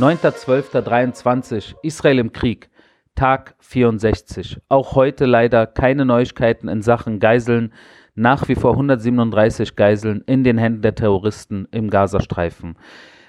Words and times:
9.12.23 0.00 1.74
Israel 1.82 2.20
im 2.20 2.32
Krieg. 2.32 2.70
Tag 3.14 3.54
64. 3.58 4.58
Auch 4.70 4.94
heute 4.94 5.26
leider 5.26 5.66
keine 5.66 6.06
Neuigkeiten 6.06 6.68
in 6.68 6.80
Sachen 6.80 7.18
Geiseln. 7.18 7.74
Nach 8.14 8.48
wie 8.48 8.54
vor 8.54 8.72
137 8.72 9.76
Geiseln 9.76 10.22
in 10.24 10.42
den 10.42 10.56
Händen 10.56 10.80
der 10.80 10.94
Terroristen 10.94 11.68
im 11.70 11.90
Gazastreifen. 11.90 12.78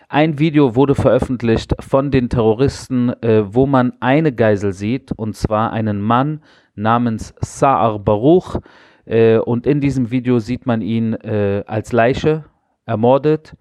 Ein 0.08 0.40
Video 0.40 0.74
wurde 0.74 0.96
veröffentlicht 0.96 1.76
von 1.82 2.10
den 2.10 2.30
Terroristen, 2.30 3.10
äh, 3.22 3.54
wo 3.54 3.66
man 3.66 3.92
eine 4.00 4.32
Geisel 4.32 4.72
sieht, 4.72 5.12
und 5.12 5.36
zwar 5.36 5.74
einen 5.74 6.00
Mann 6.00 6.42
namens 6.76 7.36
Sa'ar 7.44 8.00
Baruch. 8.00 8.62
Äh, 9.04 9.40
und 9.40 9.68
in 9.68 9.82
diesem 9.82 10.10
Video 10.10 10.40
sieht 10.40 10.66
man 10.66 10.80
ihn 10.80 11.16
äh, 11.16 11.66
als 11.68 11.92
Leiche 11.92 12.46
ermordet. 12.86 13.58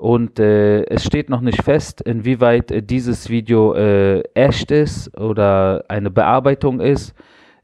Und 0.00 0.40
äh, 0.40 0.84
es 0.86 1.04
steht 1.04 1.28
noch 1.28 1.42
nicht 1.42 1.62
fest, 1.62 2.00
inwieweit 2.00 2.70
äh, 2.70 2.82
dieses 2.82 3.28
Video 3.28 3.74
äh, 3.74 4.22
echt 4.32 4.70
ist 4.70 5.14
oder 5.18 5.84
eine 5.88 6.10
Bearbeitung 6.10 6.80
ist. 6.80 7.14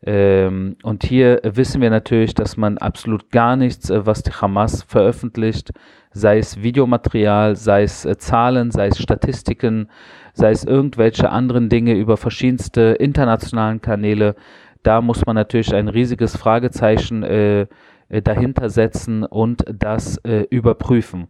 Ähm, 0.05 0.77
und 0.83 1.03
hier 1.03 1.41
wissen 1.43 1.81
wir 1.81 1.89
natürlich, 1.89 2.35
dass 2.35 2.59
man 2.59 2.77
absolut 2.77 3.31
gar 3.31 3.57
nichts, 3.57 3.89
äh, 3.89 4.05
was 4.05 4.23
die 4.23 4.33
Hamas 4.33 4.83
veröffentlicht, 4.83 5.73
sei 6.13 6.37
es 6.37 6.63
Videomaterial, 6.63 7.57
sei 7.57 7.85
es 7.85 8.05
äh, 8.05 8.19
Zahlen, 8.19 8.71
sei 8.71 8.89
es 8.89 8.99
Statistiken, 8.99 9.89
sei 10.35 10.51
es 10.51 10.63
irgendwelche 10.63 11.31
anderen 11.31 11.71
Dinge 11.71 11.95
über 11.95 12.19
verschiedenste 12.19 12.99
internationalen 13.01 13.81
Kanäle, 13.81 14.37
da 14.83 15.01
muss 15.01 15.25
man 15.25 15.37
natürlich 15.37 15.75
ein 15.75 15.89
riesiges 15.89 16.37
Fragezeichen 16.37 17.23
äh, 17.23 17.67
dahinter 18.09 18.69
setzen 18.69 19.25
und 19.25 19.65
das 19.73 20.21
überprüfen. 20.51 21.27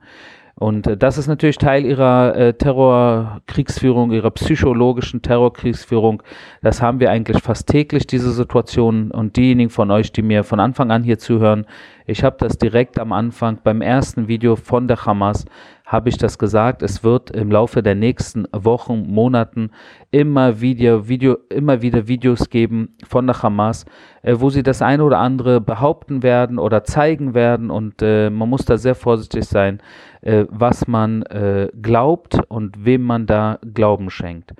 Und 0.59 0.87
äh, 0.87 0.97
das 0.97 1.19
ist 1.19 1.27
natürlich 1.27 1.59
Teil 1.59 1.85
ihrer 1.85 2.35
äh, 2.35 2.55
Terrorkriegsführung, 2.55 4.13
ihrer 4.13 4.31
psychologischen 4.31 5.21
Terrorkriegsführung. 5.21 6.23
Das 6.63 6.81
haben 6.81 6.99
wir 6.99 7.11
eigentlich 7.11 7.43
fast 7.43 7.69
täglich, 7.69 8.07
diese 8.07 8.33
Situation. 8.33 9.11
Und 9.11 9.37
diejenigen 9.37 9.69
von 9.69 9.91
euch, 9.91 10.13
die 10.13 10.23
mir 10.23 10.45
von 10.45 10.59
Anfang 10.59 10.91
an 10.91 11.05
hier 11.05 11.19
zuhören, 11.19 11.67
ich 12.07 12.25
habe 12.25 12.37
das 12.39 12.57
direkt 12.57 12.99
am 12.99 13.13
Anfang 13.13 13.59
beim 13.63 13.83
ersten 13.83 14.29
Video 14.29 14.57
von 14.57 14.89
der 14.89 15.05
Hamas, 15.05 15.45
habe 15.87 16.09
ich 16.09 16.19
das 16.19 16.37
gesagt. 16.37 16.83
Es 16.83 17.05
wird 17.05 17.31
im 17.31 17.51
Laufe 17.51 17.81
der 17.83 17.95
nächsten 17.95 18.47
Wochen, 18.53 19.07
Monaten 19.07 19.71
immer 20.11 20.61
wieder, 20.61 21.09
Video, 21.09 21.39
immer 21.49 21.81
wieder 21.81 22.09
Videos 22.09 22.51
geben 22.51 22.97
von 23.07 23.29
der 23.29 23.41
Hamas, 23.43 23.87
äh, 24.23 24.35
wo 24.39 24.51
sie 24.51 24.65
das 24.65 24.83
eine 24.83 25.05
oder 25.05 25.19
andere 25.19 25.61
behaupten 25.61 26.25
werden 26.25 26.59
oder 26.59 26.83
zeigen 26.83 27.35
werden. 27.35 27.71
Und 27.71 28.03
äh, 28.03 28.31
man 28.31 28.51
muss 28.51 28.65
da 28.65 28.77
sehr 28.77 28.97
vorsichtig 28.97 29.45
sein, 29.45 29.81
äh, 30.23 30.45
was 30.51 30.89
man 30.89 31.23
äh, 31.23 31.69
glaubt 31.81 32.41
und 32.49 32.85
wem 32.85 33.03
man 33.03 33.27
da 33.27 33.61
Glauben 33.73 34.11
schenkt. 34.11 34.55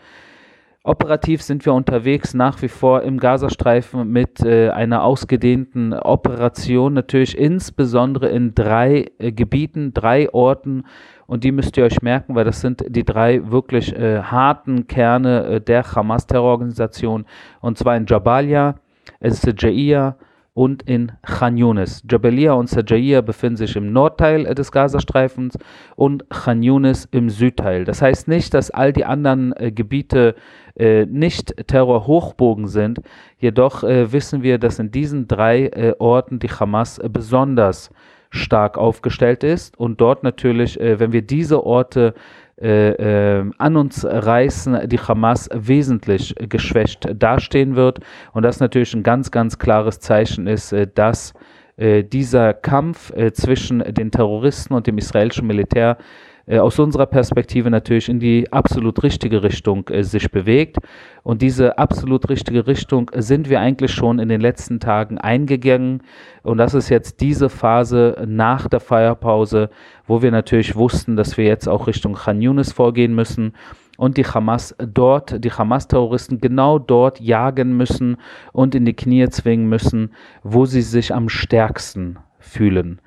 Operativ 0.87 1.43
sind 1.43 1.67
wir 1.67 1.75
unterwegs 1.75 2.33
nach 2.33 2.63
wie 2.63 2.69
vor 2.69 3.03
im 3.03 3.19
Gazastreifen 3.19 4.09
mit 4.09 4.39
äh, 4.45 4.71
einer 4.71 5.03
ausgedehnten 5.03 5.93
Operation, 5.93 6.95
natürlich 6.95 7.37
insbesondere 7.37 8.29
in 8.29 8.55
drei 8.55 9.11
äh, 9.19 9.33
Gebieten, 9.33 9.93
drei 9.93 10.33
Orten. 10.33 10.85
Und 11.27 11.43
die 11.43 11.51
müsst 11.51 11.77
ihr 11.77 11.83
euch 11.83 12.03
merken, 12.03 12.37
weil 12.37 12.45
das 12.45 12.61
sind 12.61 12.85
die 12.89 13.05
drei 13.05 13.51
wirklich 13.51 13.97
äh, 13.97 14.23
harten 14.23 14.87
Kerne 14.87 15.45
äh, 15.47 15.61
der 15.61 15.83
Hamas-Terrororganisation. 15.93 17.27
Und 17.61 17.79
zwar 17.79 17.97
in 17.97 18.07
Jabalia, 18.07 18.77
Es-Jaiya 19.19 20.15
und 20.57 20.85
in 20.85 21.13
Khan 21.21 21.59
Yunis. 21.59 22.03
Jabalia 22.11 22.55
und 22.55 22.71
Sajaiya 22.71 23.21
befinden 23.21 23.59
sich 23.59 23.77
im 23.77 23.93
Nordteil 23.93 24.45
des 24.55 24.73
Gazastreifens 24.73 25.59
und 25.97 26.31
Khan 26.31 26.63
Yunis 26.63 27.07
im 27.11 27.29
Südteil. 27.29 27.85
Das 27.85 28.01
heißt 28.01 28.27
nicht, 28.27 28.55
dass 28.55 28.71
all 28.71 28.95
die 28.95 29.05
anderen 29.05 29.55
äh, 29.57 29.71
Gebiete 29.71 30.35
äh, 30.77 31.07
nicht 31.07 31.55
Terrorhochbogen 31.67 32.69
sind, 32.69 33.01
jedoch 33.39 33.83
äh, 33.83 34.13
wissen 34.13 34.43
wir, 34.43 34.59
dass 34.59 34.79
in 34.79 34.91
diesen 34.91 35.29
drei 35.29 35.67
äh, 35.67 35.95
Orten 35.99 36.39
die 36.39 36.49
Hamas 36.49 37.01
besonders 37.11 37.91
stark 38.31 38.77
aufgestellt 38.77 39.45
ist 39.45 39.79
und 39.79 40.01
dort 40.01 40.23
natürlich, 40.23 40.81
äh, 40.81 40.99
wenn 40.99 41.13
wir 41.13 41.23
diese 41.23 41.65
Orte 41.65 42.15
äh, 42.61 43.39
äh, 43.41 43.51
an 43.59 43.77
uns 43.77 44.05
reißen, 44.05 44.89
die 44.89 44.99
Hamas 44.99 45.51
wesentlich 45.53 46.35
geschwächt 46.49 47.07
dastehen 47.15 47.77
wird. 47.77 48.01
Und 48.33 48.45
das 48.45 48.61
natürlich 48.61 48.95
ein 48.95 49.03
ganz, 49.03 49.31
ganz 49.31 49.59
klares 49.59 50.01
Zeichen 50.01 50.47
ist, 50.47 50.73
äh, 50.73 50.87
dass 50.87 51.35
äh, 51.77 52.03
dieser 52.03 52.55
Kampf 52.55 53.13
äh, 53.15 53.33
zwischen 53.33 53.81
den 53.81 54.11
Terroristen 54.11 54.73
und 54.73 54.87
dem 54.87 54.97
israelischen 54.97 55.47
Militär 55.47 55.99
äh, 55.99 56.03
aus 56.49 56.79
unserer 56.79 57.07
Perspektive 57.07 57.71
natürlich 57.71 58.09
in 58.09 58.21
die 58.21 58.53
absolut 58.53 59.03
richtige 59.03 59.43
Richtung 59.43 59.89
äh, 59.89 60.05
sich 60.05 60.31
bewegt. 60.31 60.77
Und 61.25 61.43
diese 61.43 61.77
absolut 61.79 62.29
richtige 62.29 62.69
Richtung 62.69 63.11
sind 63.15 63.51
wir 63.51 63.59
eigentlich 63.59 63.93
schon 63.93 64.21
in 64.21 64.29
den 64.29 64.41
letzten 64.41 64.79
Tagen 64.79 65.19
eingegangen. 65.19 66.03
Und 66.45 66.59
das 66.59 66.75
ist 66.75 66.89
jetzt 66.89 67.21
diese 67.21 67.49
Phase 67.49 68.25
nach 68.29 68.69
der 68.69 68.79
Feierpause, 68.79 69.71
wo 70.07 70.23
wir 70.23 70.31
natürlich 70.31 70.77
wussten, 70.77 71.17
dass 71.17 71.37
wir 71.37 71.47
jetzt 71.47 71.69
auch 71.69 71.89
Richtung 71.89 72.15
Khan 72.15 72.41
Yunis 72.41 72.73
vorgehen 72.73 73.15
müssen 73.15 73.55
und 73.97 74.17
die 74.17 74.25
Hamas 74.25 74.77
dort, 74.79 75.43
die 75.45 75.51
Hamas-Terroristen 75.51 76.41
genau 76.41 76.79
dort 76.79 77.21
jagen 77.21 77.77
müssen 77.77 78.19
und 78.53 78.75
in 78.75 78.85
die 78.85 78.95
Knie 78.95 79.29
zwingen 79.31 79.69
müssen, 79.69 80.13
wo 80.43 80.67
sie 80.67 80.83
sich 80.83 81.13
am 81.13 81.29
stärksten 81.29 82.19
fühlen. 82.39 83.01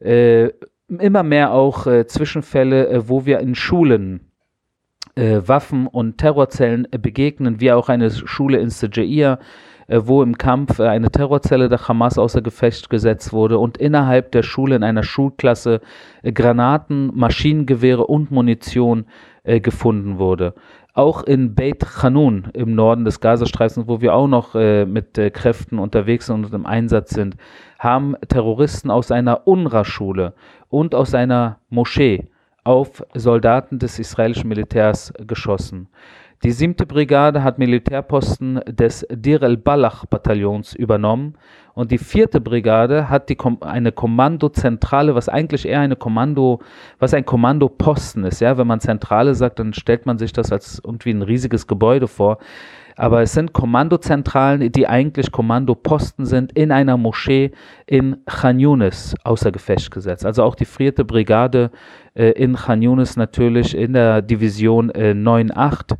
Äh, 0.00 0.50
immer 0.88 1.22
mehr 1.22 1.52
auch 1.52 1.86
äh, 1.86 2.06
Zwischenfälle, 2.06 2.88
äh, 2.88 3.08
wo 3.08 3.26
wir 3.26 3.40
in 3.40 3.54
Schulen 3.54 4.32
äh, 5.14 5.40
Waffen 5.46 5.86
und 5.86 6.18
Terrorzellen 6.18 6.86
äh, 6.92 6.98
begegnen, 6.98 7.60
wie 7.60 7.72
auch 7.72 7.88
eine 7.88 8.10
Schule 8.10 8.58
in 8.58 8.70
Sejair, 8.70 9.38
äh, 9.88 10.00
wo 10.04 10.22
im 10.22 10.36
Kampf 10.38 10.78
eine 10.78 11.10
Terrorzelle 11.10 11.68
der 11.68 11.88
Hamas 11.88 12.18
außer 12.18 12.42
Gefecht 12.42 12.90
gesetzt 12.90 13.32
wurde 13.32 13.58
und 13.58 13.78
innerhalb 13.78 14.32
der 14.32 14.42
Schule 14.42 14.76
in 14.76 14.82
einer 14.82 15.02
Schulklasse 15.02 15.80
Granaten, 16.22 17.10
Maschinengewehre 17.14 18.06
und 18.06 18.30
Munition 18.30 19.06
gefunden 19.44 20.18
wurde. 20.18 20.54
Auch 20.96 21.24
in 21.24 21.54
Beit 21.54 22.02
Hanun 22.02 22.48
im 22.54 22.74
Norden 22.74 23.04
des 23.04 23.20
Gazastreifens, 23.20 23.86
wo 23.86 24.00
wir 24.00 24.14
auch 24.14 24.28
noch 24.28 24.54
äh, 24.54 24.86
mit 24.86 25.18
äh, 25.18 25.28
Kräften 25.28 25.78
unterwegs 25.78 26.24
sind 26.24 26.46
und 26.46 26.54
im 26.54 26.64
Einsatz 26.64 27.10
sind, 27.10 27.36
haben 27.78 28.16
Terroristen 28.26 28.90
aus 28.90 29.10
einer 29.10 29.46
UNRWA-Schule 29.46 30.32
und 30.68 30.94
aus 30.94 31.14
einer 31.14 31.58
Moschee 31.68 32.28
auf 32.64 33.04
Soldaten 33.14 33.78
des 33.78 33.98
israelischen 33.98 34.48
Militärs 34.48 35.12
geschossen. 35.26 35.88
Die 36.42 36.50
siebte 36.50 36.84
Brigade 36.84 37.42
hat 37.42 37.58
Militärposten 37.58 38.60
des 38.66 39.06
Dir 39.10 39.42
el-Balach-Bataillons 39.42 40.74
übernommen 40.74 41.34
und 41.72 41.90
die 41.90 41.98
vierte 41.98 42.40
Brigade 42.40 43.08
hat 43.08 43.30
die, 43.30 43.38
eine 43.60 43.90
Kommandozentrale, 43.90 45.14
was 45.14 45.28
eigentlich 45.28 45.66
eher 45.66 45.80
eine 45.80 45.96
Kommando, 45.96 46.60
was 46.98 47.14
ein 47.14 47.24
Kommandoposten 47.24 48.24
ist. 48.24 48.40
Ja, 48.40 48.58
wenn 48.58 48.66
man 48.66 48.80
Zentrale 48.80 49.34
sagt, 49.34 49.60
dann 49.60 49.72
stellt 49.72 50.04
man 50.04 50.18
sich 50.18 50.32
das 50.32 50.52
als 50.52 50.80
irgendwie 50.84 51.10
ein 51.10 51.22
riesiges 51.22 51.66
Gebäude 51.66 52.06
vor. 52.06 52.38
Aber 52.96 53.22
es 53.22 53.34
sind 53.34 53.52
Kommandozentralen, 53.52 54.72
die 54.72 54.88
eigentlich 54.88 55.30
Kommandoposten 55.30 56.24
sind 56.24 56.52
in 56.52 56.72
einer 56.72 56.96
Moschee 56.96 57.52
in 57.86 58.16
Khan 58.26 58.58
Yunis 58.58 59.14
außer 59.22 59.52
Gefecht 59.52 59.90
gesetzt. 59.90 60.24
Also 60.24 60.42
auch 60.42 60.54
die 60.54 60.64
vierte 60.64 61.04
Brigade 61.04 61.70
äh, 62.14 62.30
in 62.30 62.56
Khan 62.56 62.82
Yunis 62.82 63.16
natürlich 63.16 63.76
in 63.76 63.92
der 63.92 64.22
Division 64.22 64.90
äh, 64.90 65.12
9-8 65.12 65.96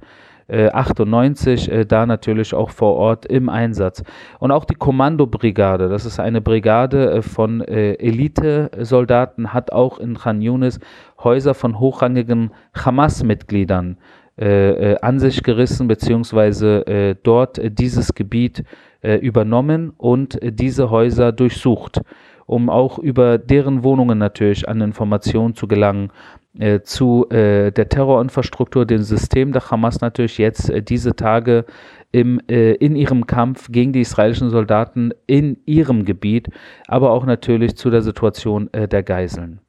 98 0.48 1.68
äh, 1.68 1.80
äh, 1.80 1.86
da 1.86 2.06
natürlich 2.06 2.54
auch 2.54 2.70
vor 2.70 2.94
Ort 2.94 3.26
im 3.26 3.48
Einsatz. 3.48 4.02
Und 4.38 4.52
auch 4.52 4.64
die 4.64 4.74
Kommandobrigade, 4.74 5.88
das 5.88 6.06
ist 6.06 6.20
eine 6.20 6.40
Brigade 6.40 7.10
äh, 7.10 7.22
von 7.22 7.60
Elite-Soldaten, 7.62 9.52
hat 9.52 9.72
auch 9.72 9.98
in 9.98 10.16
Khan 10.16 10.40
Yunis 10.40 10.78
Häuser 11.22 11.54
von 11.54 11.78
hochrangigen 11.78 12.52
Hamas-Mitgliedern 12.74 13.98
äh, 14.38 14.92
äh, 14.92 14.98
an 15.00 15.18
sich 15.18 15.42
gerissen, 15.42 15.88
beziehungsweise 15.88 17.16
dort 17.22 17.60
dieses 17.78 18.14
Gebiet 18.14 18.64
übernommen 19.02 19.92
und 19.96 20.38
diese 20.42 20.90
Häuser 20.90 21.32
durchsucht 21.32 22.00
um 22.46 22.70
auch 22.70 22.98
über 22.98 23.38
deren 23.38 23.82
Wohnungen 23.82 24.18
natürlich 24.18 24.68
an 24.68 24.80
Informationen 24.80 25.54
zu 25.54 25.66
gelangen, 25.66 26.10
äh, 26.58 26.80
zu 26.80 27.28
äh, 27.28 27.70
der 27.70 27.88
Terrorinfrastruktur, 27.88 28.86
dem 28.86 29.02
System 29.02 29.52
der 29.52 29.68
Hamas 29.70 30.00
natürlich 30.00 30.38
jetzt 30.38 30.70
äh, 30.70 30.82
diese 30.82 31.14
Tage 31.14 31.66
im, 32.12 32.40
äh, 32.48 32.72
in 32.74 32.96
ihrem 32.96 33.26
Kampf 33.26 33.70
gegen 33.70 33.92
die 33.92 34.00
israelischen 34.00 34.50
Soldaten 34.50 35.12
in 35.26 35.58
ihrem 35.66 36.04
Gebiet, 36.04 36.48
aber 36.86 37.10
auch 37.10 37.26
natürlich 37.26 37.76
zu 37.76 37.90
der 37.90 38.02
Situation 38.02 38.72
äh, 38.72 38.88
der 38.88 39.02
Geiseln. 39.02 39.60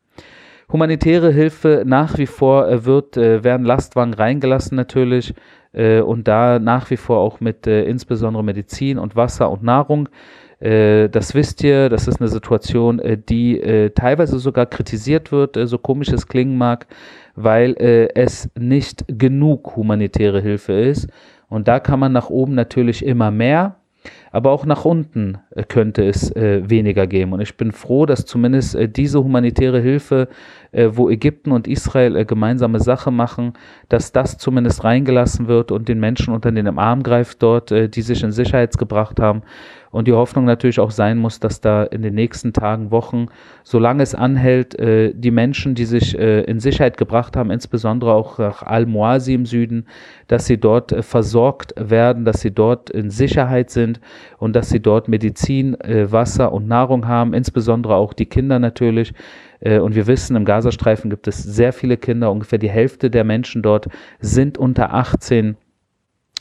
Humanitäre 0.69 1.31
Hilfe 1.31 1.83
nach 1.85 2.17
wie 2.17 2.25
vor 2.25 2.67
äh, 2.67 2.83
wird, 2.83 3.15
äh, 3.15 3.41
werden 3.41 3.65
Lastwagen 3.65 4.13
reingelassen 4.13 4.75
natürlich 4.75 5.33
äh, 5.71 6.01
und 6.01 6.27
da 6.27 6.59
nach 6.59 6.89
wie 6.89 6.97
vor 6.97 7.19
auch 7.19 7.39
mit 7.39 7.67
insbesondere 7.67 8.43
Medizin 8.43 8.99
und 8.99 9.15
Wasser 9.15 9.49
und 9.49 9.63
Nahrung. 9.63 10.09
Das 10.59 11.35
wisst 11.35 11.63
ihr, 11.63 11.87
das 11.87 12.07
ist 12.07 12.19
eine 12.19 12.29
Situation, 12.29 12.99
die 13.29 13.91
teilweise 13.93 14.39
sogar 14.39 14.65
kritisiert 14.65 15.31
wird, 15.31 15.55
so 15.69 15.77
komisch 15.77 16.11
es 16.11 16.27
klingen 16.27 16.57
mag, 16.57 16.87
weil 17.35 17.75
es 18.15 18.49
nicht 18.57 19.05
genug 19.07 19.75
humanitäre 19.75 20.41
Hilfe 20.41 20.73
ist. 20.73 21.09
Und 21.47 21.67
da 21.67 21.79
kann 21.79 21.99
man 21.99 22.11
nach 22.11 22.31
oben 22.31 22.55
natürlich 22.55 23.05
immer 23.05 23.29
mehr 23.29 23.75
aber 24.31 24.51
auch 24.51 24.65
nach 24.65 24.85
unten 24.85 25.37
äh, 25.51 25.63
könnte 25.63 26.03
es 26.03 26.31
äh, 26.35 26.69
weniger 26.69 27.07
geben. 27.07 27.33
Und 27.33 27.41
ich 27.41 27.57
bin 27.57 27.71
froh, 27.71 28.05
dass 28.05 28.25
zumindest 28.25 28.75
äh, 28.75 28.89
diese 28.89 29.23
humanitäre 29.23 29.79
Hilfe, 29.79 30.27
äh, 30.71 30.89
wo 30.93 31.09
Ägypten 31.09 31.51
und 31.51 31.67
Israel 31.67 32.15
äh, 32.15 32.25
gemeinsame 32.25 32.79
Sache 32.79 33.11
machen, 33.11 33.53
dass 33.89 34.11
das 34.11 34.37
zumindest 34.37 34.83
reingelassen 34.83 35.47
wird 35.47 35.71
und 35.71 35.87
den 35.87 35.99
Menschen 35.99 36.33
unter 36.33 36.51
den 36.51 36.67
Arm 36.77 37.03
greift 37.03 37.41
dort, 37.41 37.71
äh, 37.71 37.89
die 37.89 38.01
sich 38.01 38.23
in 38.23 38.31
Sicherheit 38.31 38.77
gebracht 38.77 39.19
haben. 39.19 39.43
Und 39.91 40.07
die 40.07 40.13
Hoffnung 40.13 40.45
natürlich 40.45 40.79
auch 40.79 40.91
sein 40.91 41.17
muss, 41.17 41.39
dass 41.39 41.61
da 41.61 41.83
in 41.83 42.01
den 42.01 42.15
nächsten 42.15 42.53
Tagen, 42.53 42.91
Wochen, 42.91 43.27
solange 43.63 44.03
es 44.03 44.15
anhält, 44.15 44.77
die 44.79 45.31
Menschen, 45.31 45.75
die 45.75 45.85
sich 45.85 46.17
in 46.17 46.59
Sicherheit 46.59 46.97
gebracht 46.97 47.35
haben, 47.35 47.51
insbesondere 47.51 48.13
auch 48.13 48.37
nach 48.37 48.63
Al-Muasi 48.63 49.33
im 49.33 49.45
Süden, 49.45 49.85
dass 50.27 50.45
sie 50.45 50.57
dort 50.57 50.93
versorgt 51.03 51.73
werden, 51.77 52.25
dass 52.25 52.41
sie 52.41 52.51
dort 52.51 52.89
in 52.89 53.09
Sicherheit 53.09 53.69
sind 53.69 53.99
und 54.37 54.55
dass 54.55 54.69
sie 54.69 54.79
dort 54.79 55.07
Medizin, 55.07 55.79
äh, 55.81 56.11
Wasser 56.11 56.51
und 56.51 56.67
Nahrung 56.67 57.07
haben, 57.07 57.33
insbesondere 57.33 57.95
auch 57.95 58.13
die 58.13 58.25
Kinder 58.25 58.59
natürlich. 58.59 59.13
Äh, 59.59 59.79
und 59.79 59.95
wir 59.95 60.07
wissen, 60.07 60.35
im 60.35 60.45
Gazastreifen 60.45 61.09
gibt 61.09 61.27
es 61.27 61.41
sehr 61.41 61.73
viele 61.73 61.97
Kinder, 61.97 62.31
ungefähr 62.31 62.59
die 62.59 62.69
Hälfte 62.69 63.09
der 63.09 63.23
Menschen 63.23 63.61
dort 63.61 63.87
sind 64.19 64.57
unter 64.57 64.93
18. 64.93 65.57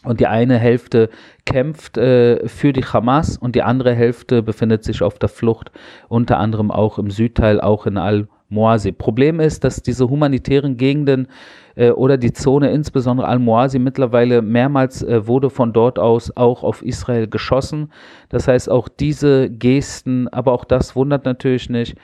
Und 0.06 0.20
die 0.20 0.28
eine 0.28 0.56
Hälfte 0.56 1.10
kämpft 1.44 1.98
äh, 1.98 2.46
für 2.48 2.72
die 2.72 2.84
Hamas 2.84 3.36
und 3.36 3.56
die 3.56 3.62
andere 3.62 3.92
Hälfte 3.92 4.40
befindet 4.40 4.84
sich 4.84 5.02
auf 5.02 5.18
der 5.18 5.28
Flucht, 5.28 5.72
unter 6.08 6.38
anderem 6.38 6.70
auch 6.70 6.98
im 6.98 7.10
Südteil, 7.10 7.60
auch 7.60 7.86
in 7.86 7.98
Al-Moasi. 7.98 8.92
Problem 8.92 9.40
ist, 9.40 9.64
dass 9.64 9.82
diese 9.82 10.08
humanitären 10.08 10.76
Gegenden 10.76 11.26
äh, 11.74 11.90
oder 11.90 12.18
die 12.18 12.32
Zone, 12.32 12.70
insbesondere 12.70 13.26
Al-Muasi, 13.26 13.80
mittlerweile 13.80 14.42
mehrmals 14.42 15.02
äh, 15.02 15.26
wurde 15.26 15.50
von 15.50 15.72
dort 15.72 15.98
aus 15.98 16.36
auch 16.36 16.62
auf 16.62 16.82
Israel 16.82 17.26
geschossen. 17.26 17.90
Das 18.28 18.46
heißt, 18.46 18.70
auch 18.70 18.88
diese 18.88 19.50
Gesten, 19.50 20.28
aber 20.28 20.52
auch 20.52 20.64
das 20.64 20.94
wundert 20.94 21.24
natürlich 21.24 21.68
nicht 21.68 21.96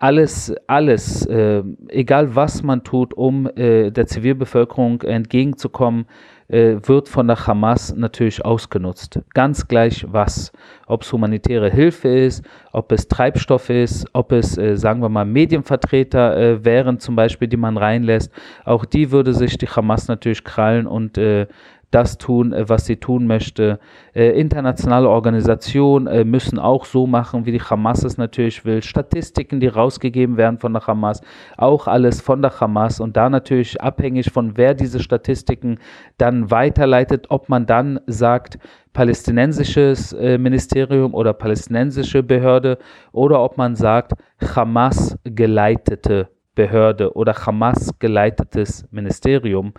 alles, 0.00 0.54
alles, 0.66 1.26
äh, 1.26 1.62
egal 1.88 2.34
was 2.34 2.62
man 2.62 2.84
tut, 2.84 3.12
um 3.12 3.46
äh, 3.54 3.90
der 3.90 4.06
Zivilbevölkerung 4.06 5.02
entgegenzukommen, 5.02 6.06
äh, 6.50 6.76
wird 6.82 7.08
von 7.08 7.26
der 7.28 7.46
Hamas 7.46 7.94
natürlich 7.94 8.44
ausgenutzt. 8.44 9.20
Ganz 9.34 9.68
gleich 9.68 10.04
was. 10.08 10.52
Ob 10.86 11.02
es 11.02 11.12
humanitäre 11.12 11.70
Hilfe 11.70 12.08
ist, 12.08 12.44
ob 12.72 12.90
es 12.92 13.06
Treibstoff 13.06 13.70
ist, 13.70 14.06
ob 14.12 14.32
es, 14.32 14.58
äh, 14.58 14.76
sagen 14.76 15.00
wir 15.00 15.08
mal, 15.08 15.24
Medienvertreter 15.24 16.36
äh, 16.36 16.64
wären 16.64 16.98
zum 16.98 17.14
Beispiel, 17.16 17.48
die 17.48 17.56
man 17.56 17.76
reinlässt. 17.76 18.32
Auch 18.64 18.84
die 18.84 19.12
würde 19.12 19.32
sich 19.32 19.56
die 19.58 19.68
Hamas 19.68 20.08
natürlich 20.08 20.42
krallen 20.42 20.86
und 20.86 21.16
äh, 21.18 21.46
das 21.90 22.18
tun, 22.18 22.52
äh, 22.52 22.68
was 22.68 22.86
sie 22.86 22.96
tun 22.96 23.26
möchte. 23.26 23.78
Äh, 24.14 24.40
internationale 24.40 25.08
Organisationen 25.08 26.06
äh, 26.06 26.24
müssen 26.24 26.58
auch 26.58 26.84
so 26.84 27.06
machen, 27.06 27.46
wie 27.46 27.52
die 27.52 27.60
Hamas 27.60 28.04
es 28.04 28.16
natürlich 28.16 28.64
will. 28.64 28.82
Statistiken, 28.82 29.60
die 29.60 29.66
rausgegeben 29.66 30.36
werden 30.36 30.58
von 30.58 30.72
der 30.72 30.86
Hamas, 30.86 31.20
auch 31.56 31.86
alles 31.86 32.20
von 32.20 32.42
der 32.42 32.58
Hamas 32.60 33.00
und 33.00 33.16
da 33.16 33.28
natürlich 33.28 33.80
abhängig 33.80 34.30
von 34.30 34.56
wer 34.56 34.74
diese 34.74 35.00
Statistiken 35.00 35.78
dann 36.18 36.50
weiterleitet, 36.50 37.26
ob 37.28 37.48
man 37.48 37.66
dann 37.66 38.00
sagt, 38.06 38.58
palästinensisches 38.92 40.12
Ministerium 40.12 41.14
oder 41.14 41.32
palästinensische 41.32 42.24
Behörde 42.24 42.78
oder 43.12 43.40
ob 43.42 43.56
man 43.56 43.76
sagt, 43.76 44.14
Hamas 44.56 45.16
geleitete 45.22 46.28
Behörde 46.60 47.16
oder 47.16 47.32
Hamas 47.46 47.98
geleitetes 47.98 48.84
Ministerium. 48.90 49.72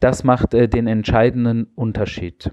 Das 0.00 0.24
macht 0.24 0.52
äh, 0.52 0.68
den 0.68 0.88
entscheidenden 0.88 1.68
Unterschied. 1.76 2.50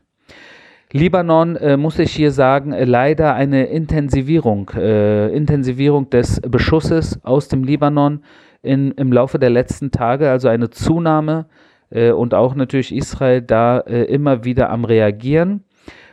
Libanon, 0.91 1.55
äh, 1.55 1.77
muss 1.77 1.97
ich 1.97 2.11
hier 2.11 2.29
sagen, 2.29 2.73
äh, 2.73 2.85
leider 2.85 3.33
eine 3.33 3.65
Intensivierung, 3.65 4.69
äh, 4.75 5.29
Intensivierung 5.35 6.11
des 6.11 6.39
Beschusses 6.41 7.19
aus 7.23 7.47
dem 7.47 7.63
Libanon 7.63 8.23
in, 8.61 8.91
im 8.91 9.11
Laufe 9.11 9.39
der 9.39 9.49
letzten 9.49 9.89
Tage, 9.89 10.29
also 10.29 10.47
eine 10.47 10.69
Zunahme 10.69 11.47
äh, 11.89 12.11
und 12.11 12.35
auch 12.35 12.53
natürlich 12.53 12.93
Israel 12.93 13.41
da 13.41 13.79
äh, 13.79 14.03
immer 14.03 14.43
wieder 14.43 14.69
am 14.69 14.85
Reagieren. 14.85 15.63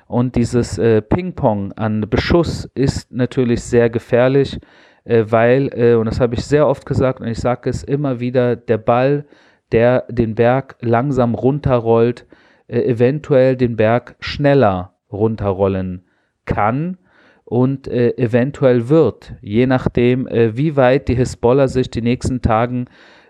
Und 0.07 0.37
dieses 0.37 0.81
Ping-Pong 1.11 1.73
an 1.73 2.09
Beschuss 2.09 2.67
ist 2.75 3.13
natürlich 3.13 3.63
sehr 3.63 3.91
gefährlich 3.91 4.59
äh, 5.09 5.25
weil, 5.31 5.71
äh, 5.75 5.95
und 5.95 6.05
das 6.05 6.21
habe 6.21 6.35
ich 6.35 6.45
sehr 6.45 6.67
oft 6.69 6.85
gesagt 6.85 7.21
und 7.21 7.29
ich 7.29 7.39
sage 7.39 7.71
es 7.71 7.83
immer 7.83 8.21
wieder, 8.21 8.57
der 8.57 8.77
Ball, 8.77 9.25
der 9.73 10.05
den 10.09 10.35
Berg 10.35 10.77
langsam 10.81 11.35
runterrollt, 11.35 12.27
äh, 12.69 12.83
eventuell 12.83 13.57
den 13.57 13.77
Berg 13.77 14.17
schneller 14.21 14.93
runterrollen 15.11 16.05
kann 16.45 16.99
und 17.47 17.89
äh, 17.89 18.11
eventuell 18.19 18.91
wird, 18.91 19.35
je 19.41 19.67
nachdem, 19.67 20.27
äh, 20.27 20.57
wie 20.59 20.77
weit 20.77 21.09
die 21.09 21.15
Hisbollah 21.15 21.69
sich 21.69 21.91
die 21.91 22.03
nächsten 22.03 22.43
Tagen, 22.43 22.85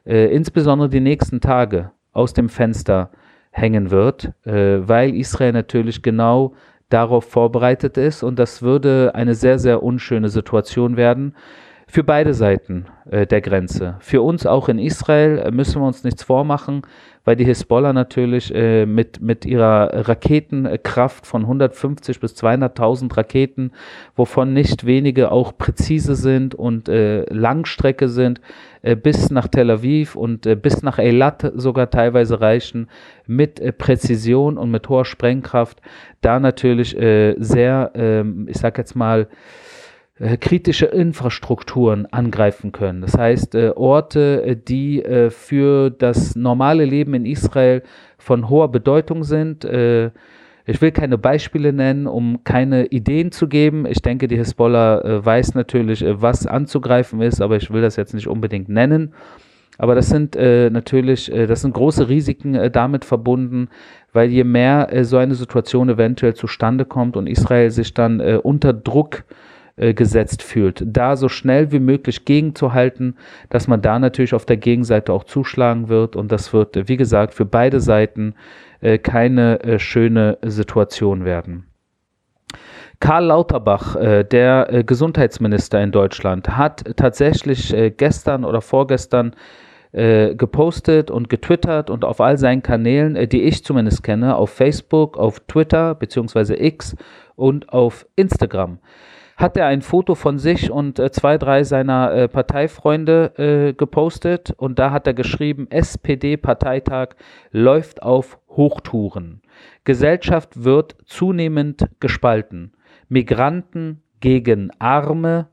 äh, 0.05 0.35
insbesondere 0.35 0.89
die 0.89 1.01
nächsten 1.01 1.41
Tage, 1.41 1.93
aus 2.13 2.33
dem 2.33 2.49
Fenster 2.49 3.13
hängen 3.53 3.93
wird, 3.93 4.33
weil 4.45 5.15
Israel 5.15 5.53
natürlich 5.53 6.03
genau 6.03 6.55
darauf 6.89 7.25
vorbereitet 7.25 7.97
ist. 7.97 8.25
Und 8.25 8.39
das 8.41 8.61
würde 8.61 9.13
eine 9.15 9.35
sehr, 9.35 9.61
sehr 9.61 9.85
unschöne 9.85 10.29
Situation 10.29 10.97
werden 10.97 11.35
für 11.91 12.05
beide 12.05 12.35
Seiten 12.35 12.85
äh, 13.11 13.27
der 13.27 13.41
Grenze. 13.41 13.97
Für 14.01 14.21
uns 14.21 14.45
auch 14.45 14.69
in 14.69 14.79
Israel 14.79 15.39
äh, 15.39 15.51
müssen 15.51 15.81
wir 15.81 15.87
uns 15.87 16.05
nichts 16.05 16.23
vormachen, 16.23 16.83
weil 17.25 17.35
die 17.35 17.47
Hisbollah 17.47 17.95
natürlich 17.95 18.55
äh, 18.55 18.85
mit, 18.85 19.23
mit 19.23 19.47
ihrer 19.47 20.07
Raketenkraft 20.07 21.27
von 21.27 21.43
150 21.43 22.21
bis 22.21 22.35
200.000 22.35 23.17
Raketen, 23.17 23.73
wovon 24.17 24.53
nicht 24.53 24.85
wenige 24.85 25.33
auch 25.33 25.57
präzise 25.57 26.15
sind 26.15 26.55
und 26.55 26.91
äh, 26.91 27.25
Langstrecke 27.33 28.11
sind, 28.11 28.43
äh, 28.83 28.95
bis 28.95 29.31
nach 29.31 29.49
Tel 29.49 29.71
Aviv 29.71 30.15
und 30.15 30.45
äh, 30.45 30.57
bis 30.57 30.83
nach 30.83 30.99
Eilat 30.99 31.53
sogar 31.55 31.89
teilweise 31.89 32.43
reichen, 32.43 32.89
mit 33.27 33.79
Präzision 33.79 34.59
und 34.59 34.71
mit 34.71 34.89
hoher 34.91 35.07
Sprengkraft, 35.07 35.81
da 36.21 36.41
natürlich 36.41 36.91
sehr, 36.91 37.91
ähm, 37.95 38.47
ich 38.49 38.57
sag 38.57 38.79
jetzt 38.79 38.97
mal, 38.97 39.23
äh, 39.23 39.27
kritische 40.21 40.87
Infrastrukturen 40.87 42.07
angreifen 42.07 42.73
können. 42.73 43.03
Das 43.03 43.17
heißt, 43.17 43.55
äh, 43.55 43.71
Orte, 43.77 44.43
äh, 44.45 44.57
die 44.57 45.03
äh, 45.03 45.31
für 45.31 45.91
das 45.91 46.35
normale 46.35 46.85
Leben 46.85 47.15
in 47.15 47.25
Israel 47.25 47.83
von 48.19 48.49
hoher 48.49 48.71
Bedeutung 48.71 49.23
sind. 49.23 49.65
Äh, 49.65 50.11
ich 50.67 50.83
will 50.83 50.91
keine 50.91 51.17
Beispiele 51.17 51.73
nennen, 51.73 52.07
um 52.07 52.43
keine 52.45 52.87
Ideen 52.87 53.33
zu 53.33 53.49
geben. 53.49 53.87
Ich 53.87 54.03
denke, 54.03 54.29
die 54.29 54.37
Hisbollah 54.37 55.01
äh, 55.01 55.25
weiß 55.25 55.55
natürlich, 55.55 56.05
was 56.07 56.47
anzugreifen 56.47 57.23
ist, 57.23 57.41
aber 57.41 57.57
ich 57.57 57.71
will 57.71 57.81
das 57.81 57.97
jetzt 57.97 58.13
nicht 58.13 58.27
unbedingt 58.27 58.69
nennen. 58.69 59.15
Aber 59.81 59.95
das 59.95 60.09
sind 60.09 60.35
natürlich, 60.35 61.31
das 61.31 61.61
sind 61.61 61.73
große 61.73 62.09
Risiken 62.09 62.73
damit 62.73 63.05
verbunden, 63.05 63.69
weil 64.13 64.29
je 64.29 64.43
mehr 64.43 64.89
so 65.05 65.19
eine 65.19 65.37
Situation 65.37 65.89
eventuell 65.89 66.35
zustande 66.35 66.85
kommt 66.85 67.17
und 67.17 67.29
Israel 67.29 67.71
sich 67.71 67.95
dann 67.95 68.21
unter 68.21 68.73
Druck 68.73 69.19
äh, 69.19 69.23
äh, 69.79 69.95
gesetzt 69.95 70.43
fühlt, 70.43 70.83
da 70.87 71.17
so 71.17 71.29
schnell 71.29 71.73
wie 71.73 71.79
möglich 71.79 72.25
gegenzuhalten, 72.25 73.17
dass 73.49 73.69
man 73.69 73.81
da 73.81 73.99
natürlich 73.99 74.35
auf 74.35 74.45
der 74.45 74.57
Gegenseite 74.57 75.13
auch 75.13 75.25
zuschlagen 75.25 75.89
wird 75.89 76.17
und 76.17 76.33
das 76.33 76.53
wird, 76.53 76.89
wie 76.89 76.97
gesagt, 76.97 77.35
für 77.35 77.45
beide 77.45 77.81
Seiten 77.81 78.35
äh, 78.81 78.99
keine 78.99 79.63
äh, 79.63 79.79
schöne 79.79 80.39
Situation 80.43 81.25
werden. 81.25 81.67
Karl 83.01 83.27
Lauterbach, 83.27 83.97
äh, 83.97 84.25
der 84.25 84.73
äh, 84.73 84.85
Gesundheitsminister 84.85 85.83
in 85.83 85.93
Deutschland, 85.93 86.57
hat 86.57 86.85
tatsächlich 86.97 87.75
gestern 87.97 88.45
oder 88.45 88.61
vorgestern 88.61 89.35
gepostet 89.91 91.11
und 91.11 91.31
getwittert 91.31 91.89
und 91.89 92.05
auf 92.05 92.21
all 92.21 92.37
seinen 92.37 92.63
Kanälen, 92.63 93.27
die 93.31 93.45
ich 93.45 93.65
zumindest 93.65 94.03
kenne, 94.03 94.37
auf 94.37 94.51
Facebook, 94.51 95.17
auf 95.17 95.41
Twitter 95.41 95.95
bzw. 95.95 96.63
X 96.63 96.95
und 97.37 97.71
auf 97.71 98.07
Instagram 98.15 98.81
hat 99.39 99.57
er 99.57 99.67
ein 99.67 99.83
Foto 99.83 100.17
von 100.17 100.41
sich 100.41 100.69
und 100.71 100.99
äh, 100.99 101.13
zwei, 101.13 101.39
drei 101.39 101.63
seiner 101.63 102.13
äh, 102.13 102.29
Parteifreunde 102.29 103.33
äh, 103.39 103.73
gepostet 103.73 104.51
und 104.57 104.81
da 104.81 104.91
hat 104.91 105.07
er 105.07 105.15
geschrieben, 105.15 105.69
SPD-Parteitag 105.71 107.11
läuft 107.53 108.03
auf 108.03 108.41
Hochtouren. 108.49 109.41
Gesellschaft 109.85 110.65
wird 110.65 110.97
zunehmend 111.07 111.89
gespalten. 112.01 112.73
Migranten 113.09 114.03
gegen 114.19 114.73
Arme, 114.81 115.47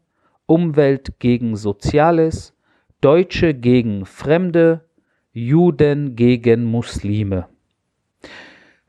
Umwelt 0.48 1.20
gegen 1.20 1.56
Soziales, 1.56 2.58
Deutsche 3.02 3.54
gegen 3.54 4.06
Fremde, 4.08 4.82
Juden 5.32 6.16
gegen 6.16 6.64
Muslime. 6.64 7.48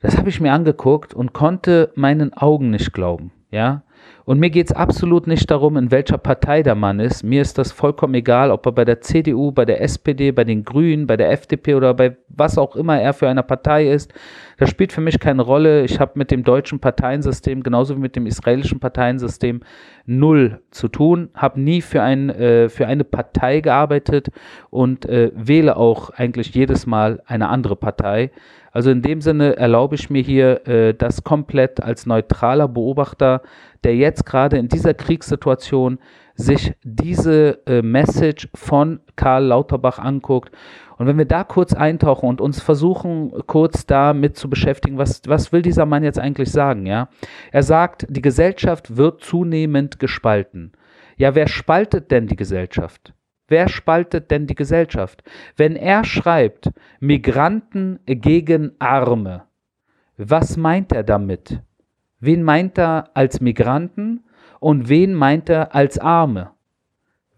Das 0.01 0.17
habe 0.17 0.31
ich 0.31 0.41
mir 0.41 0.53
angeguckt 0.53 1.13
und 1.13 1.35
konnte 1.35 1.93
meinen 1.97 2.33
Augen 2.33 2.71
nicht 2.71 2.95
glauben. 2.95 3.33
Ja, 3.51 3.83
und 4.27 4.41
mir 4.41 4.51
geht 4.51 4.67
es 4.67 4.73
absolut 4.73 5.29
nicht 5.29 5.49
darum, 5.53 5.77
in 5.77 5.93
welcher 5.93 6.19
Partei 6.19 6.65
der 6.65 6.75
Mann 6.75 6.99
ist. 6.99 7.23
Mir 7.23 7.41
ist 7.41 7.59
das 7.59 7.71
vollkommen 7.71 8.15
egal, 8.15 8.51
ob 8.51 8.67
er 8.67 8.73
bei 8.73 8.85
der 8.85 9.01
CDU, 9.01 9.53
bei 9.53 9.65
der 9.65 9.81
SPD, 9.81 10.33
bei 10.33 10.43
den 10.43 10.65
Grünen, 10.65 11.07
bei 11.07 11.17
der 11.17 11.31
FDP 11.31 11.77
oder 11.77 11.95
bei 11.95 12.17
was 12.29 12.59
auch 12.59 12.75
immer 12.75 13.01
er 13.01 13.13
für 13.13 13.29
eine 13.29 13.45
Partei 13.45 13.89
ist. 13.89 14.13
Das 14.59 14.69
spielt 14.69 14.93
für 14.93 15.01
mich 15.01 15.21
keine 15.21 15.43
Rolle. 15.43 15.85
Ich 15.85 16.01
habe 16.01 16.13
mit 16.17 16.33
dem 16.33 16.43
deutschen 16.43 16.81
Parteiensystem 16.81 17.63
genauso 17.63 17.95
wie 17.95 18.01
mit 18.01 18.17
dem 18.17 18.27
israelischen 18.27 18.81
Parteiensystem 18.81 19.61
null 20.07 20.61
zu 20.73 20.89
tun, 20.89 21.31
habe 21.35 21.61
nie 21.61 21.81
für, 21.81 22.03
ein, 22.03 22.29
äh, 22.31 22.69
für 22.69 22.89
eine 22.89 23.05
Partei 23.05 23.61
gearbeitet 23.61 24.31
und 24.71 25.07
äh, 25.07 25.31
wähle 25.37 25.77
auch 25.77 26.11
eigentlich 26.11 26.53
jedes 26.53 26.85
Mal 26.85 27.23
eine 27.27 27.49
andere 27.49 27.77
Partei. 27.77 28.33
Also 28.77 28.91
in 28.91 29.01
dem 29.01 29.23
Sinne 29.23 29.57
erlaube 29.57 29.95
ich 29.95 30.11
mir 30.11 30.21
hier 30.21 30.69
äh, 30.69 30.93
das 30.93 31.25
komplett 31.25 31.83
als 31.83 32.05
neutraler 32.05 32.69
Beobachter, 32.69 33.41
der 33.85 33.97
jetzt 33.97 34.27
gerade 34.27 34.59
in 34.59 34.69
dieser 34.69 34.93
Kriegssituation 34.93 35.99
sich 36.35 36.75
diese 36.83 37.67
äh, 37.67 37.81
Message 37.81 38.51
von 38.55 39.01
Karl 39.17 39.45
Lauterbach 39.47 39.99
anguckt. 39.99 40.55
Und 40.99 41.07
wenn 41.07 41.17
wir 41.17 41.25
da 41.25 41.43
kurz 41.43 41.73
eintauchen 41.73 42.29
und 42.29 42.43
uns 42.43 42.61
versuchen, 42.61 43.33
kurz 43.47 43.87
damit 43.87 44.37
zu 44.37 44.51
beschäftigen, 44.51 44.99
was, 44.99 45.23
was 45.27 45.53
will 45.53 45.63
dieser 45.63 45.87
Mann 45.87 46.05
jetzt 46.05 46.19
eigentlich 46.19 46.53
sagen, 46.53 46.85
ja? 46.85 47.09
Er 47.53 47.63
sagt, 47.63 48.05
die 48.11 48.21
Gesellschaft 48.21 48.99
wird 48.99 49.23
zunehmend 49.23 49.99
gespalten. 49.99 50.73
Ja, 51.17 51.35
wer 51.35 51.49
spaltet 51.49 52.11
denn 52.11 52.27
die 52.27 52.37
Gesellschaft? 52.37 53.15
Wer 53.49 53.69
spaltet 53.69 54.31
denn 54.31 54.47
die 54.47 54.55
Gesellschaft? 54.55 55.23
Wenn 55.57 55.77
er 55.77 56.05
schreibt, 56.05 56.71
Migranten 57.01 58.01
gegen 58.07 58.73
Arme, 58.79 59.45
was 60.17 60.57
meint 60.57 60.93
er 60.93 61.05
damit? 61.05 61.61
Wen 62.21 62.43
meint 62.43 62.79
er 62.79 63.11
als 63.15 63.41
Migranten 63.41 64.25
und 64.61 64.89
wen 64.89 65.15
meint 65.15 65.49
er 65.49 65.75
als 65.75 65.99
Arme? 65.99 66.51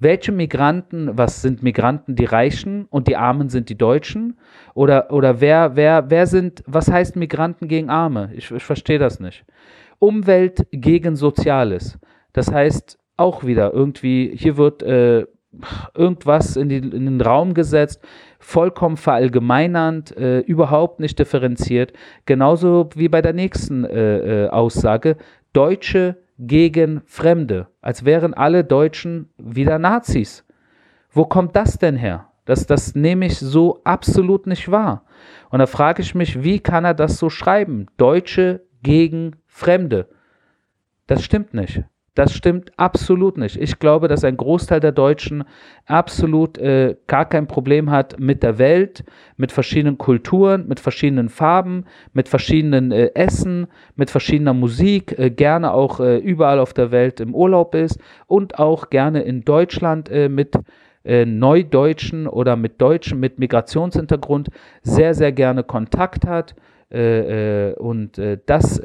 Welche 0.00 0.30
Migranten, 0.30 1.18
was 1.18 1.42
sind 1.42 1.64
Migranten 1.64 2.14
die 2.14 2.24
Reichen 2.24 2.86
und 2.86 3.08
die 3.08 3.16
Armen 3.16 3.48
sind 3.48 3.68
die 3.68 3.76
Deutschen? 3.76 4.38
Oder, 4.74 5.12
oder 5.12 5.40
wer, 5.40 5.74
wer, 5.74 6.08
wer 6.08 6.26
sind, 6.28 6.62
was 6.66 6.88
heißt 6.88 7.16
Migranten 7.16 7.66
gegen 7.66 7.90
Arme? 7.90 8.30
Ich, 8.34 8.50
ich 8.52 8.62
verstehe 8.62 9.00
das 9.00 9.18
nicht. 9.18 9.44
Umwelt 9.98 10.68
gegen 10.70 11.16
Soziales. 11.16 11.98
Das 12.32 12.52
heißt 12.52 12.96
auch 13.16 13.42
wieder 13.42 13.74
irgendwie, 13.74 14.30
hier 14.36 14.56
wird 14.56 14.84
äh, 14.84 15.26
irgendwas 15.94 16.56
in, 16.56 16.68
die, 16.68 16.76
in, 16.76 17.04
den 17.04 17.20
Raum 17.20 17.54
gesetzt, 17.54 18.02
vollkommen 18.38 18.96
verallgemeinernd, 18.96 20.16
äh, 20.16 20.40
überhaupt 20.40 21.00
nicht 21.00 21.18
differenziert. 21.18 21.92
Genauso 22.26 22.90
wie 22.94 23.08
bei 23.08 23.22
der 23.22 23.32
nächsten 23.32 23.84
äh, 23.84 24.44
äh, 24.44 24.48
Aussage, 24.48 25.16
Deutsche 25.52 26.16
gegen 26.38 27.02
Fremde, 27.04 27.68
als 27.80 28.04
wären 28.04 28.34
alle 28.34 28.64
Deutschen 28.64 29.30
wieder 29.38 29.78
Nazis. 29.78 30.44
Wo 31.10 31.24
kommt 31.24 31.56
das 31.56 31.78
denn 31.78 31.96
her? 31.96 32.28
Das, 32.44 32.66
das 32.66 32.94
nehme 32.94 33.26
ich 33.26 33.38
so 33.38 33.80
absolut 33.84 34.46
nicht 34.46 34.70
wahr. 34.70 35.04
Und 35.50 35.58
da 35.58 35.66
frage 35.66 36.00
ich 36.00 36.14
mich, 36.14 36.42
wie 36.42 36.60
kann 36.60 36.84
er 36.84 36.94
das 36.94 37.18
so 37.18 37.28
schreiben? 37.28 37.86
Deutsche 37.96 38.62
gegen 38.82 39.36
Fremde. 39.46 40.08
Das 41.06 41.24
stimmt 41.24 41.54
nicht. 41.54 41.82
Das 42.18 42.32
stimmt 42.32 42.72
absolut 42.76 43.38
nicht. 43.38 43.56
Ich 43.62 43.78
glaube, 43.78 44.08
dass 44.08 44.24
ein 44.24 44.36
Großteil 44.36 44.80
der 44.80 44.90
Deutschen 44.90 45.44
absolut 45.86 46.58
äh, 46.58 46.96
gar 47.06 47.28
kein 47.28 47.46
Problem 47.46 47.92
hat 47.92 48.18
mit 48.18 48.42
der 48.42 48.58
Welt, 48.58 49.04
mit 49.36 49.52
verschiedenen 49.52 49.98
Kulturen, 49.98 50.66
mit 50.66 50.80
verschiedenen 50.80 51.28
Farben, 51.28 51.84
mit 52.14 52.28
verschiedenen 52.28 52.90
äh, 52.90 53.12
Essen, 53.14 53.68
mit 53.94 54.10
verschiedener 54.10 54.52
Musik, 54.52 55.16
äh, 55.16 55.30
gerne 55.30 55.72
auch 55.72 56.00
äh, 56.00 56.16
überall 56.16 56.58
auf 56.58 56.72
der 56.72 56.90
Welt 56.90 57.20
im 57.20 57.36
Urlaub 57.36 57.76
ist 57.76 58.00
und 58.26 58.58
auch 58.58 58.90
gerne 58.90 59.22
in 59.22 59.44
Deutschland 59.44 60.08
äh, 60.10 60.28
mit 60.28 60.56
äh, 61.04 61.24
Neudeutschen 61.24 62.26
oder 62.26 62.56
mit 62.56 62.80
Deutschen 62.80 63.20
mit 63.20 63.38
Migrationshintergrund 63.38 64.48
sehr, 64.82 65.14
sehr 65.14 65.30
gerne 65.30 65.62
Kontakt 65.62 66.26
hat. 66.26 66.56
und 66.90 68.12
dass 68.46 68.80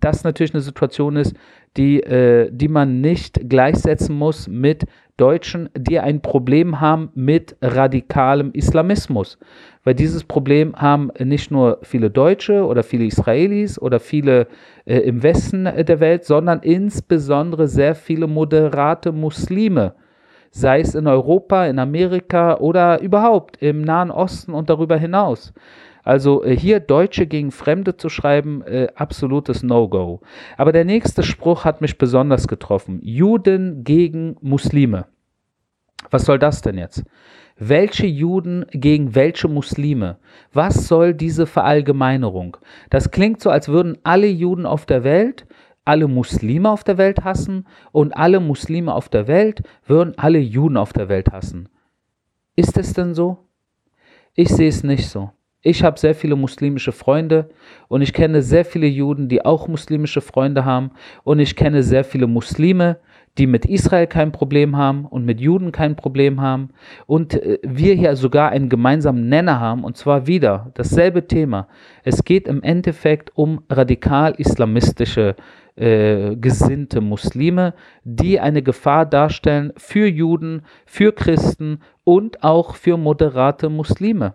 das 0.00 0.24
natürlich 0.24 0.52
eine 0.52 0.62
Situation 0.62 1.14
ist, 1.14 1.36
die, 1.76 2.02
äh, 2.02 2.50
die 2.52 2.68
man 2.68 3.00
nicht 3.00 3.48
gleichsetzen 3.48 4.16
muss 4.16 4.48
mit 4.48 4.84
Deutschen, 5.16 5.68
die 5.76 6.00
ein 6.00 6.22
Problem 6.22 6.80
haben 6.80 7.10
mit 7.14 7.56
radikalem 7.62 8.52
Islamismus. 8.52 9.38
Weil 9.84 9.94
dieses 9.94 10.24
Problem 10.24 10.74
haben 10.74 11.10
nicht 11.18 11.50
nur 11.50 11.78
viele 11.82 12.10
Deutsche 12.10 12.64
oder 12.64 12.82
viele 12.82 13.04
Israelis 13.04 13.78
oder 13.78 14.00
viele 14.00 14.48
äh, 14.86 14.98
im 14.98 15.22
Westen 15.22 15.64
der 15.64 16.00
Welt, 16.00 16.24
sondern 16.24 16.60
insbesondere 16.60 17.68
sehr 17.68 17.94
viele 17.94 18.26
moderate 18.26 19.12
Muslime 19.12 19.94
sei 20.54 20.80
es 20.80 20.94
in 20.94 21.08
Europa, 21.08 21.66
in 21.66 21.80
Amerika 21.80 22.58
oder 22.58 23.00
überhaupt 23.00 23.60
im 23.60 23.82
Nahen 23.82 24.12
Osten 24.12 24.54
und 24.54 24.70
darüber 24.70 24.96
hinaus. 24.96 25.52
Also 26.04 26.44
äh, 26.44 26.56
hier 26.56 26.80
Deutsche 26.80 27.26
gegen 27.26 27.50
Fremde 27.50 27.96
zu 27.96 28.08
schreiben, 28.08 28.62
äh, 28.62 28.88
absolutes 28.94 29.62
No-Go. 29.62 30.20
Aber 30.56 30.72
der 30.72 30.84
nächste 30.84 31.22
Spruch 31.22 31.64
hat 31.64 31.80
mich 31.80 31.98
besonders 31.98 32.46
getroffen. 32.46 33.00
Juden 33.02 33.82
gegen 33.82 34.36
Muslime. 34.40 35.06
Was 36.10 36.26
soll 36.26 36.38
das 36.38 36.60
denn 36.60 36.78
jetzt? 36.78 37.02
Welche 37.56 38.06
Juden 38.06 38.66
gegen 38.70 39.14
welche 39.14 39.48
Muslime? 39.48 40.18
Was 40.52 40.86
soll 40.86 41.14
diese 41.14 41.46
Verallgemeinerung? 41.46 42.58
Das 42.90 43.10
klingt 43.10 43.40
so, 43.40 43.48
als 43.50 43.68
würden 43.68 43.96
alle 44.02 44.26
Juden 44.26 44.66
auf 44.66 44.86
der 44.86 45.02
Welt 45.02 45.46
alle 45.84 46.08
Muslime 46.08 46.70
auf 46.70 46.84
der 46.84 46.98
Welt 46.98 47.24
hassen 47.24 47.66
und 47.92 48.16
alle 48.16 48.40
Muslime 48.40 48.94
auf 48.94 49.08
der 49.08 49.26
Welt 49.26 49.62
würden 49.84 50.14
alle 50.16 50.38
Juden 50.38 50.76
auf 50.76 50.92
der 50.92 51.08
Welt 51.08 51.30
hassen. 51.30 51.68
Ist 52.56 52.78
es 52.78 52.94
denn 52.94 53.14
so? 53.14 53.38
Ich 54.34 54.48
sehe 54.48 54.68
es 54.68 54.82
nicht 54.82 55.08
so. 55.08 55.30
Ich 55.66 55.82
habe 55.82 55.98
sehr 55.98 56.14
viele 56.14 56.36
muslimische 56.36 56.92
Freunde 56.92 57.48
und 57.88 58.02
ich 58.02 58.12
kenne 58.12 58.42
sehr 58.42 58.66
viele 58.66 58.86
Juden, 58.86 59.30
die 59.30 59.46
auch 59.46 59.66
muslimische 59.66 60.20
Freunde 60.20 60.66
haben 60.66 60.90
und 61.22 61.38
ich 61.38 61.56
kenne 61.56 61.82
sehr 61.82 62.04
viele 62.04 62.26
Muslime, 62.26 62.98
die 63.38 63.46
mit 63.46 63.64
Israel 63.64 64.06
kein 64.06 64.30
Problem 64.30 64.76
haben 64.76 65.06
und 65.06 65.24
mit 65.24 65.40
Juden 65.40 65.72
kein 65.72 65.96
Problem 65.96 66.42
haben 66.42 66.68
und 67.06 67.32
äh, 67.32 67.60
wir 67.62 67.94
hier 67.94 68.14
sogar 68.14 68.50
einen 68.50 68.68
gemeinsamen 68.68 69.30
Nenner 69.30 69.58
haben 69.58 69.84
und 69.84 69.96
zwar 69.96 70.26
wieder 70.26 70.70
dasselbe 70.74 71.26
Thema. 71.26 71.66
Es 72.02 72.24
geht 72.24 72.46
im 72.46 72.62
Endeffekt 72.62 73.32
um 73.34 73.62
radikal 73.70 74.34
islamistische 74.36 75.34
äh, 75.76 76.36
gesinnte 76.36 77.00
Muslime, 77.00 77.72
die 78.04 78.38
eine 78.38 78.60
Gefahr 78.60 79.06
darstellen 79.06 79.72
für 79.78 80.06
Juden, 80.06 80.60
für 80.84 81.12
Christen 81.12 81.80
und 82.04 82.44
auch 82.44 82.74
für 82.74 82.98
moderate 82.98 83.70
Muslime. 83.70 84.34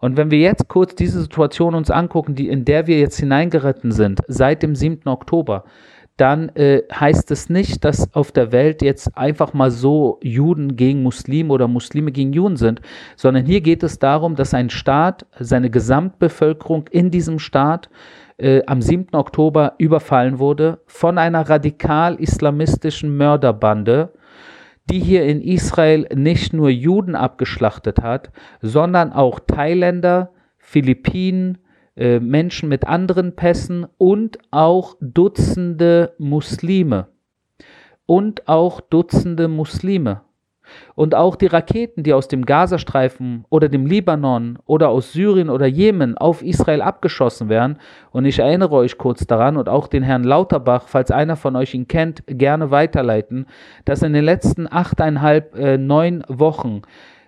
Und 0.00 0.16
wenn 0.16 0.30
wir 0.30 0.38
jetzt 0.38 0.68
kurz 0.68 0.94
diese 0.94 1.20
Situation 1.20 1.74
uns 1.74 1.90
angucken, 1.90 2.34
die, 2.34 2.48
in 2.48 2.64
der 2.64 2.86
wir 2.86 2.98
jetzt 2.98 3.18
hineingeritten 3.18 3.92
sind, 3.92 4.20
seit 4.28 4.62
dem 4.62 4.74
7. 4.74 5.08
Oktober, 5.08 5.64
dann 6.16 6.50
äh, 6.50 6.82
heißt 6.92 7.30
es 7.30 7.48
nicht, 7.48 7.84
dass 7.84 8.14
auf 8.14 8.32
der 8.32 8.52
Welt 8.52 8.82
jetzt 8.82 9.16
einfach 9.16 9.54
mal 9.54 9.70
so 9.70 10.18
Juden 10.22 10.76
gegen 10.76 11.02
Muslime 11.02 11.52
oder 11.52 11.68
Muslime 11.68 12.12
gegen 12.12 12.32
Juden 12.32 12.56
sind, 12.56 12.80
sondern 13.16 13.46
hier 13.46 13.60
geht 13.60 13.82
es 13.82 13.98
darum, 13.98 14.36
dass 14.36 14.52
ein 14.54 14.70
Staat, 14.70 15.26
seine 15.38 15.70
Gesamtbevölkerung 15.70 16.86
in 16.90 17.10
diesem 17.10 17.38
Staat 17.38 17.88
äh, 18.36 18.62
am 18.66 18.82
7. 18.82 19.14
Oktober 19.14 19.74
überfallen 19.78 20.38
wurde 20.38 20.80
von 20.86 21.16
einer 21.16 21.48
radikal-islamistischen 21.48 23.16
Mörderbande, 23.16 24.12
die 24.92 25.00
hier 25.00 25.24
in 25.24 25.40
Israel 25.40 26.06
nicht 26.14 26.52
nur 26.52 26.68
Juden 26.68 27.14
abgeschlachtet 27.14 28.02
hat, 28.02 28.30
sondern 28.60 29.10
auch 29.10 29.40
Thailänder, 29.40 30.32
Philippinen, 30.58 31.56
äh, 31.96 32.20
Menschen 32.20 32.68
mit 32.68 32.86
anderen 32.86 33.34
Pässen 33.34 33.86
und 33.96 34.36
auch 34.50 34.96
Dutzende 35.00 36.14
Muslime. 36.18 37.08
Und 38.04 38.48
auch 38.48 38.82
Dutzende 38.82 39.48
Muslime. 39.48 40.20
Und 40.94 41.14
auch 41.14 41.36
die 41.36 41.46
Raketen, 41.46 42.02
die 42.02 42.12
aus 42.12 42.28
dem 42.28 42.46
Gazastreifen 42.46 43.44
oder 43.48 43.68
dem 43.68 43.86
Libanon 43.86 44.58
oder 44.66 44.88
aus 44.88 45.12
Syrien 45.12 45.50
oder 45.50 45.66
Jemen 45.66 46.16
auf 46.16 46.42
Israel 46.42 46.82
abgeschossen 46.82 47.48
werden. 47.48 47.78
Und 48.10 48.24
ich 48.24 48.38
erinnere 48.38 48.72
euch 48.72 48.98
kurz 48.98 49.26
daran 49.26 49.56
und 49.56 49.68
auch 49.68 49.88
den 49.88 50.02
Herrn 50.02 50.24
Lauterbach, 50.24 50.88
falls 50.88 51.10
einer 51.10 51.36
von 51.36 51.56
euch 51.56 51.74
ihn 51.74 51.88
kennt, 51.88 52.22
gerne 52.26 52.70
weiterleiten, 52.70 53.46
dass 53.84 54.02
in 54.02 54.12
den 54.12 54.24
letzten 54.24 54.70
achteinhalb, 54.70 55.54
äh, 55.56 55.78
neun 55.78 56.24
Wochen 56.28 56.82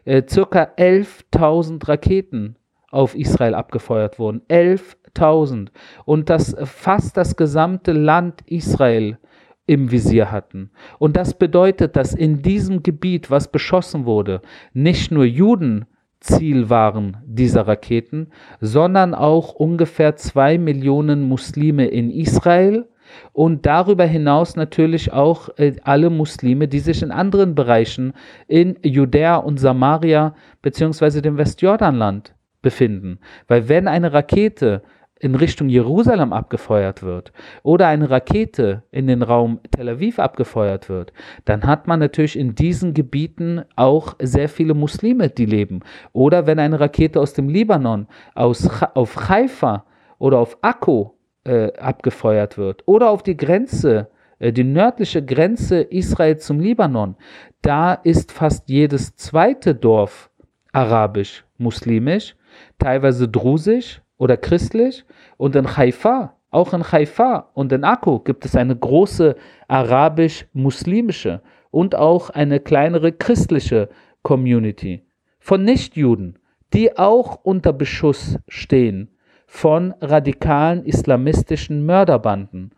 äh, 0.05 0.23
circa 0.29 0.69
11.000 0.77 1.89
Raketen 1.89 2.57
auf 2.91 3.15
Israel 3.17 3.55
abgefeuert 3.55 4.19
wurden. 4.19 4.43
11.000. 4.49 5.69
Und 6.05 6.31
dass 6.31 6.57
fast 6.65 7.17
das 7.17 7.37
gesamte 7.37 7.93
Land 7.93 8.43
Israel 8.47 9.19
im 9.67 9.91
Visier 9.91 10.31
hatten. 10.31 10.71
Und 10.99 11.17
das 11.17 11.35
bedeutet, 11.35 11.97
dass 11.97 12.15
in 12.15 12.43
diesem 12.43 12.83
Gebiet, 12.83 13.31
was 13.31 13.51
beschossen 13.51 14.05
wurde, 14.05 14.43
nicht 14.73 15.11
nur 15.11 15.25
Juden 15.25 15.87
Ziel 16.25 16.71
waren 16.71 17.19
dieser 17.27 17.69
Raketen, 17.69 18.29
sondern 18.61 19.15
auch 19.15 19.53
ungefähr 19.53 20.17
zwei 20.17 20.57
Millionen 20.57 21.23
Muslime 21.23 21.87
in 21.87 22.11
Israel 22.11 22.89
und 23.35 23.67
darüber 23.67 24.05
hinaus 24.05 24.57
natürlich 24.57 25.13
auch 25.13 25.51
äh, 25.59 25.75
alle 25.85 26.09
Muslime, 26.09 26.67
die 26.67 26.79
sich 26.79 27.03
in 27.03 27.11
anderen 27.11 27.55
Bereichen 27.55 28.15
in 28.49 28.79
Judäa 28.83 29.37
und 29.37 29.61
Samaria 29.61 30.35
beziehungsweise 30.63 31.21
dem 31.21 31.37
Westjordanland 31.37 32.35
befinden. 32.63 33.19
Weil 33.47 33.69
wenn 33.69 33.87
eine 33.87 34.15
Rakete 34.15 34.83
in 35.25 35.35
Richtung 35.35 35.71
Jerusalem 35.71 36.35
abgefeuert 36.35 37.03
wird 37.03 37.33
oder 37.63 37.87
eine 37.87 38.11
Rakete 38.11 38.83
in 38.91 39.07
den 39.07 39.23
Raum 39.23 39.59
Tel 39.71 39.89
Aviv 39.89 40.19
abgefeuert 40.19 40.91
wird, 40.91 41.15
dann 41.47 41.65
hat 41.65 41.87
man 41.87 41.99
natürlich 41.99 42.39
in 42.39 42.55
diesen 42.55 42.93
Gebieten 42.93 43.63
auch 43.75 44.17
sehr 44.21 44.51
viele 44.51 44.75
Muslime, 44.75 45.31
die 45.31 45.47
leben. 45.47 45.81
Oder 46.13 46.47
wenn 46.47 46.59
eine 46.59 46.79
Rakete 46.79 47.21
aus 47.21 47.33
dem 47.33 47.49
Libanon 47.49 48.07
aus, 48.35 48.69
auf 48.95 49.31
Haifa 49.31 49.87
oder 50.19 50.39
auf 50.39 50.59
Akko 50.61 51.17
äh, 51.45 51.73
abgefeuert 51.79 52.59
wird 52.59 52.83
oder 52.87 53.09
auf 53.09 53.23
die 53.23 53.37
Grenze, 53.37 54.11
äh, 54.39 54.53
die 54.53 54.65
nördliche 54.65 55.25
Grenze 55.25 55.81
Israel 55.81 56.37
zum 56.37 56.61
Libanon, 56.61 57.17
da 57.63 57.95
ist 57.95 58.31
fast 58.31 58.69
jedes 58.69 59.17
zweite 59.17 59.75
Dorf 59.75 60.31
arabisch, 60.73 61.45
muslimisch, 61.57 62.37
teilweise 62.79 63.27
drusisch 63.27 64.03
oder 64.25 64.39
christlich. 64.39 65.05
Und 65.37 65.55
in 65.55 65.77
Haifa, 65.77 66.35
auch 66.51 66.73
in 66.73 66.91
Haifa 66.91 67.51
und 67.53 67.71
in 67.73 67.85
Akku 67.85 68.21
gibt 68.21 68.47
es 68.47 68.57
eine 68.57 68.75
große 68.75 69.37
arabisch-muslimische 69.69 71.43
und 71.71 71.95
auch 71.95 72.31
eine 72.31 72.59
kleinere 72.59 73.13
christliche 73.13 73.91
Community 74.23 75.05
von 75.41 75.63
Nichtjuden, 75.63 76.39
die 76.73 76.97
auch 76.97 77.41
unter 77.43 77.75
Beschuss 77.75 78.39
stehen 78.49 79.11
von 79.47 79.93
radikalen 80.01 80.87
islamistischen 80.87 81.85
Mörderbanden. 81.85 82.71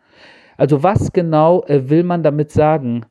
Also 0.56 0.82
was 0.82 1.12
genau 1.12 1.62
äh, 1.66 1.88
will 1.88 2.02
man 2.02 2.24
damit 2.24 2.50
sagen 2.50 3.06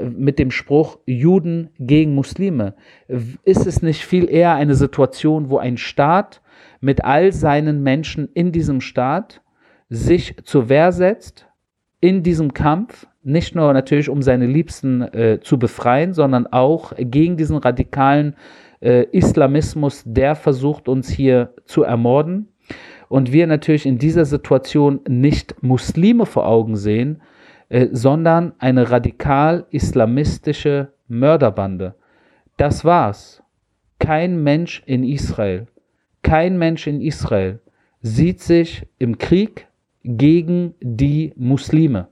mit 0.00 0.40
dem 0.40 0.50
Spruch 0.50 0.98
Juden 1.06 1.70
gegen 1.78 2.16
Muslime? 2.16 2.74
Ist 3.44 3.66
es 3.66 3.80
nicht 3.82 4.04
viel 4.04 4.28
eher 4.28 4.54
eine 4.54 4.74
Situation, 4.74 5.50
wo 5.50 5.58
ein 5.58 5.76
Staat 5.76 6.40
mit 6.80 7.04
all 7.04 7.32
seinen 7.32 7.82
Menschen 7.82 8.28
in 8.34 8.52
diesem 8.52 8.80
Staat 8.80 9.42
sich 9.88 10.36
zur 10.44 10.68
Wehr 10.68 10.92
setzt, 10.92 11.46
in 12.00 12.22
diesem 12.22 12.54
Kampf, 12.54 13.06
nicht 13.22 13.54
nur 13.54 13.72
natürlich 13.72 14.08
um 14.08 14.22
seine 14.22 14.46
Liebsten 14.46 15.02
äh, 15.02 15.40
zu 15.40 15.58
befreien, 15.58 16.12
sondern 16.12 16.46
auch 16.46 16.92
gegen 16.96 17.36
diesen 17.36 17.56
radikalen 17.56 18.36
äh, 18.80 19.04
Islamismus, 19.10 20.02
der 20.06 20.34
versucht 20.34 20.88
uns 20.88 21.08
hier 21.08 21.54
zu 21.64 21.82
ermorden. 21.82 22.48
Und 23.08 23.32
wir 23.32 23.46
natürlich 23.46 23.86
in 23.86 23.98
dieser 23.98 24.24
Situation 24.24 25.00
nicht 25.08 25.62
Muslime 25.62 26.26
vor 26.26 26.46
Augen 26.46 26.76
sehen, 26.76 27.22
äh, 27.68 27.88
sondern 27.92 28.52
eine 28.58 28.90
radikal 28.90 29.66
islamistische 29.70 30.92
Mörderbande. 31.08 31.94
Das 32.56 32.84
war's. 32.84 33.42
Kein 33.98 34.42
Mensch 34.42 34.82
in 34.86 35.04
Israel 35.04 35.66
kein 36.26 36.58
Mensch 36.58 36.88
in 36.88 37.00
Israel 37.00 37.60
sieht 38.02 38.40
sich 38.40 38.84
im 38.98 39.16
Krieg 39.16 39.68
gegen 40.02 40.74
die 40.80 41.32
Muslime. 41.36 42.08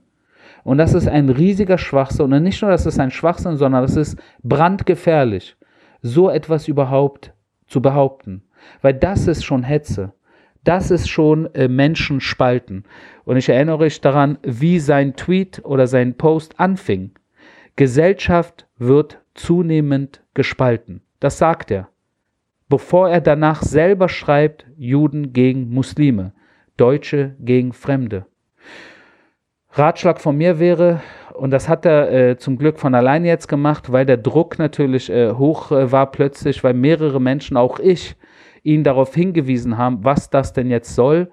Und 0.63 0.77
das 0.77 0.93
ist 0.93 1.09
ein 1.09 1.27
riesiger 1.27 1.77
Schwachsinn. 1.77 2.31
Und 2.31 2.43
nicht 2.43 2.61
nur, 2.61 2.71
dass 2.71 2.85
es 2.85 2.97
ein 2.97 3.11
Schwachsinn, 3.11 3.57
sondern 3.57 3.81
das 3.81 3.97
ist 3.97 4.17
brandgefährlich, 4.41 5.57
so 6.01 6.29
etwas 6.29 6.69
überhaupt 6.69 7.33
zu 7.67 7.81
behaupten. 7.81 8.43
Weil 8.81 8.93
das 8.93 9.27
ist 9.27 9.43
schon 9.43 9.63
Hetze. 9.63 10.13
Das 10.63 10.91
ist 10.91 11.09
schon 11.09 11.53
äh, 11.53 11.67
Menschen 11.67 12.21
spalten. 12.21 12.85
Und 13.25 13.35
ich 13.35 13.49
erinnere 13.49 13.79
euch 13.79 13.99
daran, 13.99 14.37
wie 14.43 14.79
sein 14.79 15.17
Tweet 15.17 15.61
oder 15.65 15.87
sein 15.87 16.15
Post 16.15 16.57
anfing. 16.57 17.11
Gesellschaft 17.75 18.65
wird 18.77 19.19
zunehmend 19.33 20.21
gespalten. 20.33 21.01
Das 21.19 21.37
sagt 21.37 21.69
er 21.69 21.89
bevor 22.69 23.09
er 23.09 23.21
danach 23.21 23.61
selber 23.61 24.09
schreibt, 24.09 24.65
Juden 24.77 25.33
gegen 25.33 25.69
Muslime, 25.69 26.33
Deutsche 26.77 27.35
gegen 27.39 27.73
Fremde. 27.73 28.25
Ratschlag 29.71 30.21
von 30.21 30.37
mir 30.37 30.59
wäre, 30.59 31.01
und 31.33 31.51
das 31.51 31.67
hat 31.67 31.85
er 31.85 32.11
äh, 32.11 32.37
zum 32.37 32.57
Glück 32.57 32.79
von 32.79 32.95
alleine 32.95 33.27
jetzt 33.27 33.47
gemacht, 33.47 33.91
weil 33.91 34.05
der 34.05 34.17
Druck 34.17 34.57
natürlich 34.57 35.09
äh, 35.09 35.33
hoch 35.33 35.71
äh, 35.71 35.91
war 35.91 36.11
plötzlich, 36.11 36.63
weil 36.63 36.73
mehrere 36.73 37.19
Menschen, 37.19 37.57
auch 37.57 37.79
ich, 37.79 38.15
ihn 38.63 38.83
darauf 38.83 39.13
hingewiesen 39.13 39.77
haben, 39.77 40.03
was 40.03 40.29
das 40.29 40.53
denn 40.53 40.69
jetzt 40.69 40.95
soll. 40.95 41.29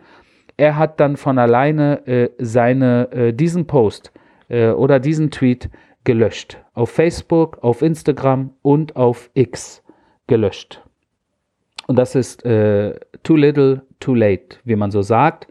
Er 0.56 0.76
hat 0.76 1.00
dann 1.00 1.16
von 1.16 1.38
alleine 1.38 2.06
äh, 2.06 2.30
seine, 2.38 3.10
äh, 3.12 3.32
diesen 3.32 3.66
Post 3.66 4.12
äh, 4.48 4.70
oder 4.70 4.98
diesen 4.98 5.30
Tweet 5.30 5.70
gelöscht. 6.04 6.58
Auf 6.74 6.90
Facebook, 6.90 7.58
auf 7.62 7.80
Instagram 7.80 8.54
und 8.60 8.96
auf 8.96 9.30
X 9.34 9.82
gelöscht. 10.26 10.82
Und 11.92 11.96
das 11.96 12.14
ist 12.14 12.42
äh, 12.46 12.98
too 13.22 13.36
little, 13.36 13.82
too 14.00 14.14
late, 14.14 14.56
wie 14.64 14.76
man 14.76 14.90
so 14.90 15.02
sagt, 15.02 15.46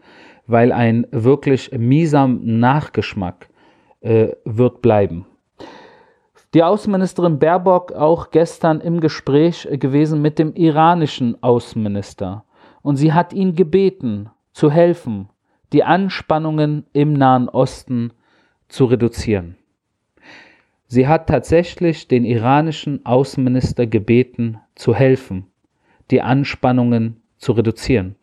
weil 0.48 0.72
ein 0.72 1.06
wirklich 1.12 1.70
mieser 1.70 2.26
Nachgeschmack 2.26 3.48
äh, 4.00 4.30
wird 4.44 4.82
bleiben. 4.82 5.24
Die 6.52 6.64
Außenministerin 6.64 7.38
Baerbock 7.38 7.92
auch 7.92 8.32
gestern 8.32 8.80
im 8.80 8.98
Gespräch 8.98 9.68
gewesen 9.70 10.20
mit 10.20 10.40
dem 10.40 10.52
iranischen 10.54 11.40
Außenminister. 11.44 12.42
Und 12.82 12.96
sie 12.96 13.12
hat 13.12 13.32
ihn 13.32 13.54
gebeten, 13.54 14.28
zu 14.52 14.68
helfen, 14.68 15.28
die 15.72 15.84
Anspannungen 15.84 16.86
im 16.92 17.12
Nahen 17.12 17.48
Osten 17.48 18.14
zu 18.66 18.86
reduzieren. 18.86 19.58
Sie 20.88 21.06
hat 21.06 21.28
tatsächlich 21.28 22.08
den 22.08 22.24
iranischen 22.24 23.06
Außenminister 23.06 23.86
gebeten, 23.86 24.58
zu 24.74 24.92
helfen 24.92 25.46
die 26.12 26.22
Anspannungen 26.22 27.22
zu 27.38 27.52
reduzieren. 27.52 28.14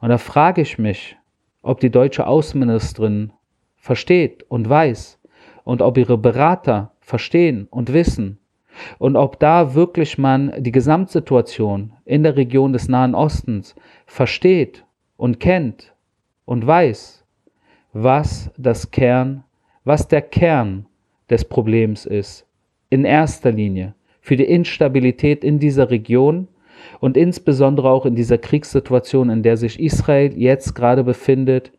Und 0.00 0.08
da 0.08 0.16
frage 0.16 0.62
ich 0.62 0.78
mich, 0.78 1.16
ob 1.62 1.80
die 1.80 1.90
deutsche 1.90 2.26
Außenministerin 2.26 3.32
versteht 3.76 4.44
und 4.48 4.68
weiß 4.68 5.18
und 5.64 5.82
ob 5.82 5.98
ihre 5.98 6.16
Berater 6.16 6.92
verstehen 7.00 7.66
und 7.70 7.92
wissen 7.92 8.38
und 8.98 9.16
ob 9.16 9.38
da 9.40 9.74
wirklich 9.74 10.16
man 10.16 10.52
die 10.62 10.72
Gesamtsituation 10.72 11.92
in 12.04 12.22
der 12.22 12.36
Region 12.36 12.72
des 12.72 12.88
Nahen 12.88 13.14
Ostens 13.14 13.74
versteht 14.06 14.86
und 15.16 15.40
kennt 15.40 15.94
und 16.44 16.66
weiß, 16.66 17.24
was 17.92 18.50
das 18.56 18.90
Kern, 18.90 19.44
was 19.84 20.08
der 20.08 20.22
Kern 20.22 20.86
des 21.28 21.44
Problems 21.44 22.06
ist, 22.06 22.46
in 22.88 23.04
erster 23.04 23.52
Linie 23.52 23.94
für 24.20 24.36
die 24.36 24.44
Instabilität 24.44 25.44
in 25.44 25.58
dieser 25.58 25.90
Region 25.90 26.48
und 27.00 27.16
insbesondere 27.16 27.90
auch 27.90 28.06
in 28.06 28.14
dieser 28.14 28.38
Kriegssituation, 28.38 29.30
in 29.30 29.42
der 29.42 29.56
sich 29.56 29.80
Israel 29.80 30.32
jetzt 30.36 30.74
gerade 30.74 31.04
befindet, 31.04 31.72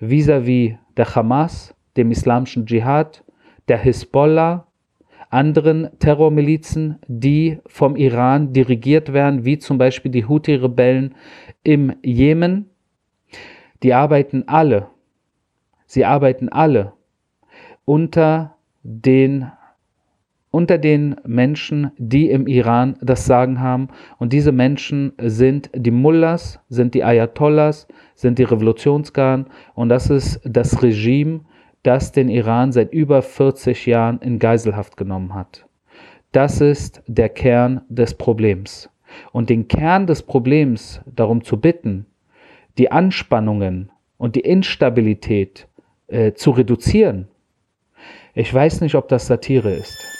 vis-à-vis 0.00 0.72
-vis 0.72 0.78
der 0.96 1.14
Hamas, 1.14 1.74
dem 1.96 2.10
islamischen 2.10 2.66
Dschihad, 2.66 3.24
der 3.68 3.78
Hisbollah, 3.78 4.66
anderen 5.30 5.90
Terrormilizen, 6.00 6.98
die 7.06 7.60
vom 7.66 7.96
Iran 7.96 8.52
dirigiert 8.52 9.12
werden, 9.12 9.44
wie 9.44 9.58
zum 9.58 9.78
Beispiel 9.78 10.10
die 10.10 10.26
Houthi-Rebellen 10.26 11.14
im 11.62 11.94
Jemen. 12.02 12.70
Die 13.82 13.94
arbeiten 13.94 14.44
alle, 14.48 14.88
sie 15.86 16.04
arbeiten 16.04 16.48
alle 16.48 16.92
unter 17.84 18.56
den 18.82 19.50
unter 20.50 20.78
den 20.78 21.16
Menschen, 21.24 21.92
die 21.96 22.28
im 22.30 22.46
Iran 22.46 22.96
das 23.00 23.24
Sagen 23.24 23.60
haben. 23.60 23.88
Und 24.18 24.32
diese 24.32 24.52
Menschen 24.52 25.12
sind 25.18 25.70
die 25.74 25.92
Mullahs, 25.92 26.60
sind 26.68 26.94
die 26.94 27.04
Ayatollahs, 27.04 27.86
sind 28.14 28.38
die 28.38 28.44
Revolutionsgarden. 28.44 29.46
Und 29.74 29.88
das 29.88 30.10
ist 30.10 30.40
das 30.44 30.82
Regime, 30.82 31.40
das 31.82 32.12
den 32.12 32.28
Iran 32.28 32.72
seit 32.72 32.92
über 32.92 33.22
40 33.22 33.86
Jahren 33.86 34.18
in 34.20 34.38
Geiselhaft 34.38 34.96
genommen 34.96 35.34
hat. 35.34 35.66
Das 36.32 36.60
ist 36.60 37.02
der 37.06 37.28
Kern 37.28 37.82
des 37.88 38.14
Problems. 38.14 38.90
Und 39.32 39.50
den 39.50 39.66
Kern 39.68 40.06
des 40.06 40.22
Problems 40.22 41.00
darum 41.06 41.42
zu 41.42 41.60
bitten, 41.60 42.06
die 42.78 42.92
Anspannungen 42.92 43.90
und 44.18 44.36
die 44.36 44.40
Instabilität 44.40 45.66
äh, 46.06 46.32
zu 46.32 46.50
reduzieren, 46.52 47.28
ich 48.34 48.52
weiß 48.52 48.80
nicht, 48.80 48.94
ob 48.94 49.08
das 49.08 49.26
Satire 49.26 49.72
ist. 49.72 50.19